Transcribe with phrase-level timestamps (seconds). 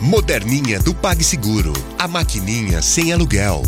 [0.00, 1.72] Moderninha do PagSeguro.
[1.98, 3.62] A maquininha sem aluguel.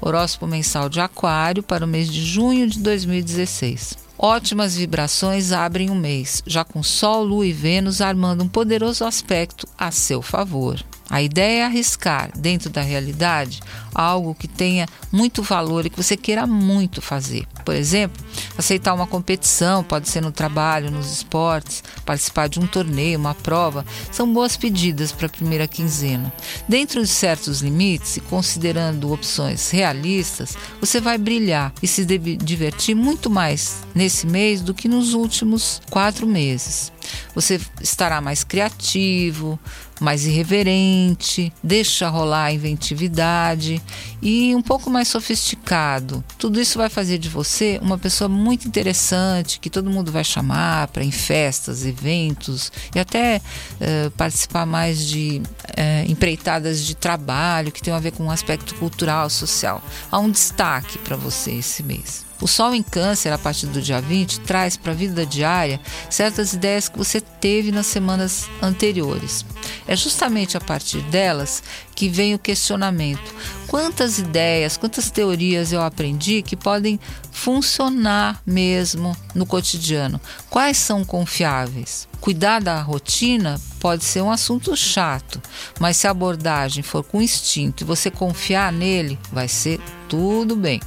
[0.00, 3.98] Horóscopo mensal de Aquário para o mês de junho de 2016.
[4.16, 9.66] Ótimas vibrações abrem o mês, já com Sol, Lua e Vênus armando um poderoso aspecto
[9.76, 10.80] a seu favor.
[11.10, 13.60] A ideia é arriscar dentro da realidade
[13.94, 17.46] algo que tenha muito valor e que você queira muito fazer.
[17.64, 18.24] Por exemplo,
[18.58, 23.86] aceitar uma competição, pode ser no trabalho, nos esportes, participar de um torneio, uma prova,
[24.10, 26.32] são boas pedidas para a primeira quinzena.
[26.68, 33.30] Dentro de certos limites e considerando opções realistas, você vai brilhar e se divertir muito
[33.30, 36.92] mais nesse mês do que nos últimos quatro meses.
[37.34, 39.58] Você estará mais criativo,
[40.00, 43.82] mais irreverente, deixa rolar a inventividade
[44.22, 46.22] e um pouco mais sofisticado.
[46.38, 50.88] Tudo isso vai fazer de você uma pessoa muito interessante, que todo mundo vai chamar
[50.88, 57.82] para em festas, eventos e até uh, participar mais de uh, empreitadas de trabalho que
[57.82, 59.82] tem a ver com um aspecto cultural, social.
[60.10, 62.27] Há um destaque para você esse mês.
[62.40, 66.52] O Sol em Câncer, a partir do dia 20, traz para a vida diária certas
[66.52, 69.44] ideias que você teve nas semanas anteriores.
[69.88, 71.62] É justamente a partir delas
[71.96, 73.34] que vem o questionamento:
[73.66, 77.00] quantas ideias, quantas teorias eu aprendi que podem
[77.32, 80.20] funcionar mesmo no cotidiano?
[80.48, 82.06] Quais são confiáveis?
[82.20, 85.42] Cuidar da rotina pode ser um assunto chato,
[85.80, 90.80] mas se a abordagem for com instinto e você confiar nele, vai ser tudo bem.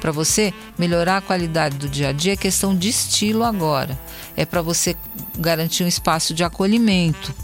[0.00, 3.98] Para você melhorar a qualidade do dia a dia é questão de estilo agora.
[4.36, 4.96] É para você
[5.38, 7.34] garantir um espaço de acolhimento.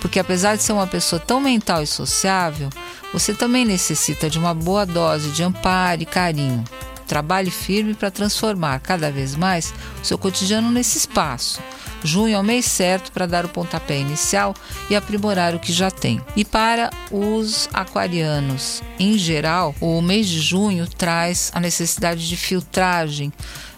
[0.00, 2.68] Porque apesar de ser uma pessoa tão mental e sociável,
[3.12, 6.64] você também necessita de uma boa dose de amparo e carinho.
[7.06, 9.72] Trabalhe firme para transformar cada vez mais
[10.02, 11.60] o seu cotidiano nesse espaço
[12.04, 14.54] Junho é o mês certo para dar o pontapé inicial
[14.90, 16.20] e aprimorar o que já tem.
[16.36, 23.32] E para os aquarianos, em geral, o mês de junho traz a necessidade de filtragem.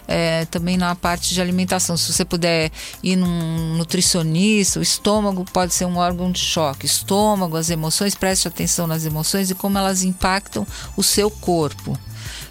[0.07, 1.97] É, também na parte de alimentação.
[1.97, 6.85] Se você puder ir num nutricionista, o estômago pode ser um órgão de choque.
[6.85, 11.97] Estômago, as emoções, preste atenção nas emoções e como elas impactam o seu corpo.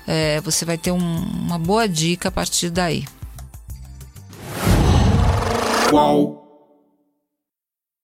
[0.06, 3.04] É, você vai ter um, uma boa dica a partir daí.
[5.94, 6.43] whoa.